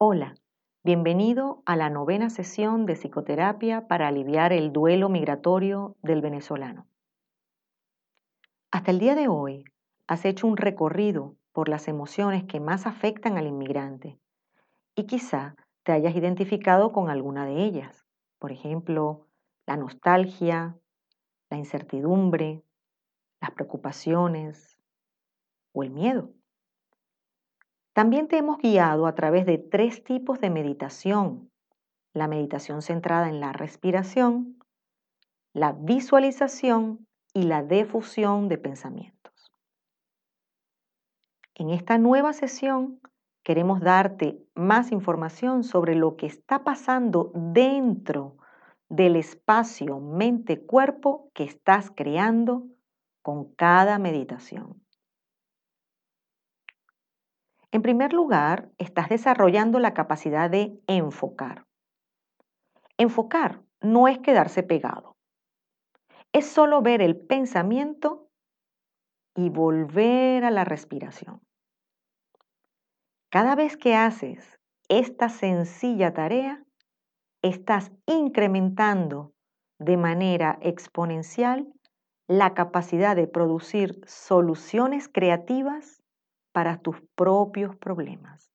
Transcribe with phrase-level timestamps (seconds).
[0.00, 0.36] Hola,
[0.84, 6.86] bienvenido a la novena sesión de psicoterapia para aliviar el duelo migratorio del venezolano.
[8.70, 9.64] Hasta el día de hoy
[10.06, 14.20] has hecho un recorrido por las emociones que más afectan al inmigrante
[14.94, 18.06] y quizá te hayas identificado con alguna de ellas.
[18.38, 19.26] Por ejemplo,
[19.66, 20.78] la nostalgia,
[21.50, 22.62] la incertidumbre,
[23.40, 24.78] las preocupaciones
[25.72, 26.37] o el miedo.
[27.98, 31.50] También te hemos guiado a través de tres tipos de meditación.
[32.14, 34.56] La meditación centrada en la respiración,
[35.52, 39.52] la visualización y la defusión de pensamientos.
[41.56, 43.00] En esta nueva sesión
[43.42, 48.36] queremos darte más información sobre lo que está pasando dentro
[48.88, 52.62] del espacio mente-cuerpo que estás creando
[53.22, 54.87] con cada meditación.
[57.70, 61.66] En primer lugar, estás desarrollando la capacidad de enfocar.
[62.96, 65.16] Enfocar no es quedarse pegado.
[66.32, 68.28] Es solo ver el pensamiento
[69.36, 71.40] y volver a la respiración.
[73.30, 76.64] Cada vez que haces esta sencilla tarea,
[77.42, 79.34] estás incrementando
[79.78, 81.70] de manera exponencial
[82.26, 86.02] la capacidad de producir soluciones creativas
[86.58, 88.50] para tus propios problemas.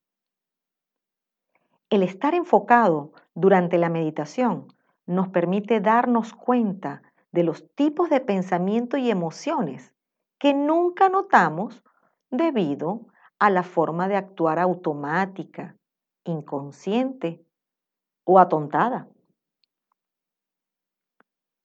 [1.89, 4.67] El estar enfocado durante la meditación
[5.05, 7.01] nos permite darnos cuenta
[7.31, 9.95] de los tipos de pensamiento y emociones
[10.37, 11.81] que nunca notamos
[12.29, 13.05] debido
[13.39, 15.77] a la forma de actuar automática,
[16.25, 17.41] inconsciente
[18.25, 19.07] o atontada.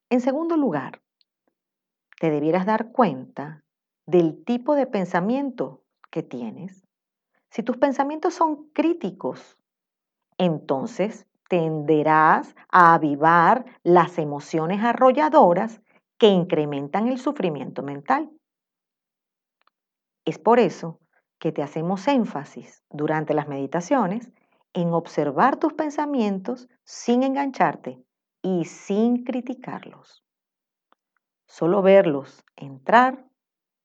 [0.09, 1.03] En segundo lugar,
[2.21, 3.65] te debieras dar cuenta
[4.07, 6.87] del tipo de pensamiento que tienes,
[7.51, 9.59] si tus pensamientos son críticos,
[10.37, 15.81] entonces tenderás a avivar las emociones arrolladoras
[16.19, 18.31] que incrementan el sufrimiento mental.
[20.25, 21.01] Es por eso
[21.39, 24.31] que te hacemos énfasis durante las meditaciones
[24.75, 28.05] en observar tus pensamientos sin engancharte
[28.43, 30.23] y sin criticarlos.
[31.47, 33.25] Solo verlos entrar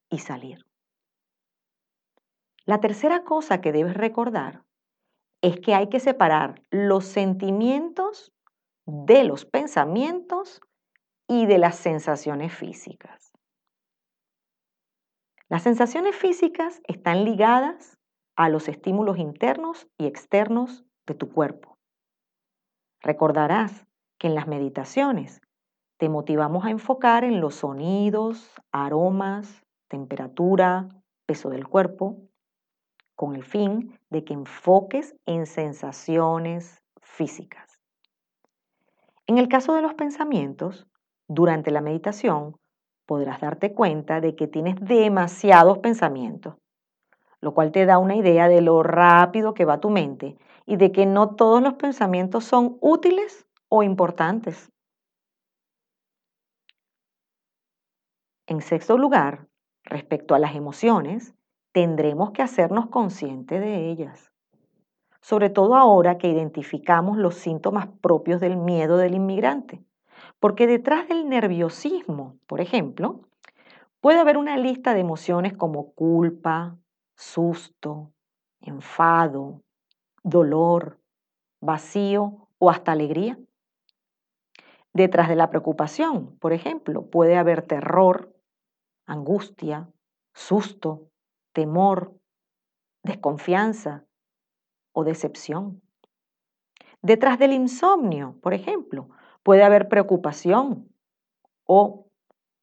[0.09, 0.65] y salir.
[2.65, 4.63] La tercera cosa que debes recordar
[5.41, 8.31] es que hay que separar los sentimientos
[8.85, 10.61] de los pensamientos
[11.27, 13.33] y de las sensaciones físicas.
[15.49, 17.99] Las sensaciones físicas están ligadas
[18.37, 21.77] a los estímulos internos y externos de tu cuerpo.
[23.01, 23.85] Recordarás
[24.17, 25.41] que en las meditaciones
[25.99, 30.87] te motivamos a enfocar en los sonidos, aromas, temperatura,
[31.25, 32.17] peso del cuerpo,
[33.15, 37.79] con el fin de que enfoques en sensaciones físicas.
[39.27, 40.87] En el caso de los pensamientos,
[41.27, 42.57] durante la meditación
[43.05, 46.55] podrás darte cuenta de que tienes demasiados pensamientos,
[47.39, 50.91] lo cual te da una idea de lo rápido que va tu mente y de
[50.91, 54.71] que no todos los pensamientos son útiles o importantes.
[58.47, 59.47] En sexto lugar,
[59.83, 61.33] respecto a las emociones,
[61.73, 64.31] tendremos que hacernos conscientes de ellas.
[65.21, 69.83] Sobre todo ahora que identificamos los síntomas propios del miedo del inmigrante.
[70.39, 73.21] Porque detrás del nerviosismo, por ejemplo,
[73.99, 76.77] puede haber una lista de emociones como culpa,
[77.15, 78.11] susto,
[78.61, 79.61] enfado,
[80.23, 80.99] dolor,
[81.59, 83.39] vacío o hasta alegría.
[84.93, 88.31] Detrás de la preocupación, por ejemplo, puede haber terror,
[89.07, 89.89] angustia,
[90.33, 91.09] susto,
[91.53, 92.19] temor,
[93.03, 94.05] desconfianza
[94.91, 95.81] o decepción.
[97.01, 99.09] Detrás del insomnio, por ejemplo,
[99.43, 100.89] puede haber preocupación
[101.65, 102.07] o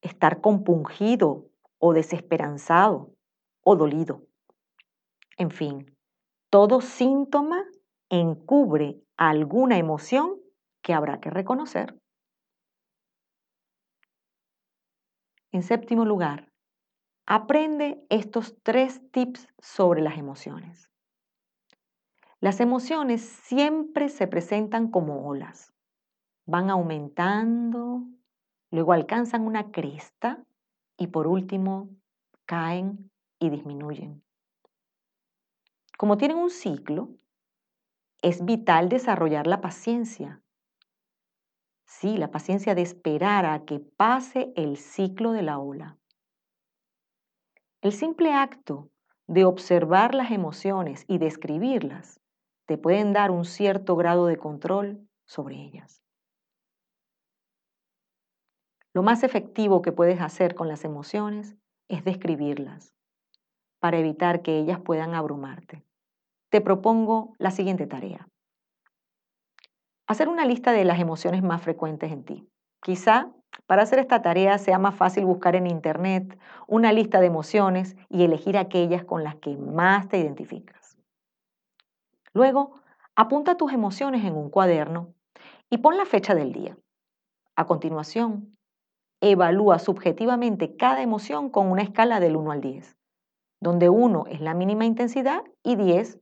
[0.00, 3.14] estar compungido o desesperanzado
[3.62, 4.26] o dolido.
[5.36, 5.96] En fin,
[6.50, 7.64] todo síntoma
[8.08, 10.40] encubre alguna emoción
[10.82, 11.98] que habrá que reconocer.
[15.52, 16.49] En séptimo lugar,
[17.32, 20.90] Aprende estos tres tips sobre las emociones.
[22.40, 25.72] Las emociones siempre se presentan como olas.
[26.44, 28.02] Van aumentando,
[28.72, 30.44] luego alcanzan una cresta
[30.96, 31.90] y por último
[32.46, 34.24] caen y disminuyen.
[35.96, 37.10] Como tienen un ciclo,
[38.22, 40.42] es vital desarrollar la paciencia.
[41.84, 45.99] Sí, la paciencia de esperar a que pase el ciclo de la ola.
[47.82, 48.90] El simple acto
[49.26, 52.20] de observar las emociones y describirlas
[52.66, 56.02] te pueden dar un cierto grado de control sobre ellas.
[58.92, 61.56] Lo más efectivo que puedes hacer con las emociones
[61.88, 62.94] es describirlas
[63.78, 65.82] para evitar que ellas puedan abrumarte.
[66.50, 68.28] Te propongo la siguiente tarea.
[70.06, 72.48] Hacer una lista de las emociones más frecuentes en ti.
[72.82, 73.32] Quizá
[73.66, 78.24] para hacer esta tarea sea más fácil buscar en Internet una lista de emociones y
[78.24, 80.96] elegir aquellas con las que más te identificas.
[82.32, 82.80] Luego,
[83.14, 85.14] apunta tus emociones en un cuaderno
[85.68, 86.76] y pon la fecha del día.
[87.56, 88.56] A continuación,
[89.20, 92.96] evalúa subjetivamente cada emoción con una escala del 1 al 10,
[93.60, 96.18] donde 1 es la mínima intensidad y 10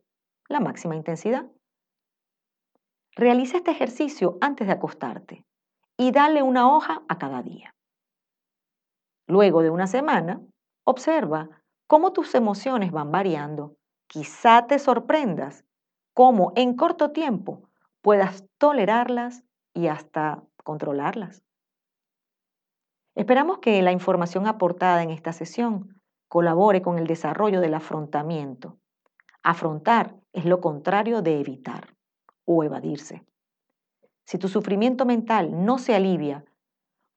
[0.48, 1.46] la máxima intensidad.
[3.14, 5.44] Realiza este ejercicio antes de acostarte
[5.98, 7.74] y dale una hoja a cada día.
[9.26, 10.40] Luego de una semana,
[10.84, 11.50] observa
[11.86, 13.76] cómo tus emociones van variando.
[14.06, 15.64] Quizá te sorprendas
[16.14, 17.68] cómo en corto tiempo
[18.00, 21.42] puedas tolerarlas y hasta controlarlas.
[23.14, 28.78] Esperamos que la información aportada en esta sesión colabore con el desarrollo del afrontamiento.
[29.42, 31.96] Afrontar es lo contrario de evitar
[32.44, 33.26] o evadirse.
[34.28, 36.44] Si tu sufrimiento mental no se alivia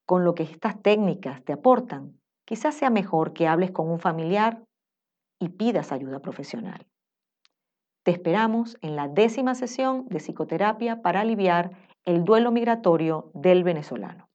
[0.05, 4.63] con lo que estas técnicas te aportan, quizás sea mejor que hables con un familiar
[5.37, 6.87] y pidas ayuda profesional.
[8.03, 11.71] Te esperamos en la décima sesión de psicoterapia para aliviar
[12.05, 14.31] el duelo migratorio del venezolano.